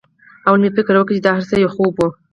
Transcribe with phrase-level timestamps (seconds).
[0.43, 2.09] لومړی مې فکر وکړ چې دا هرڅه یو خوب و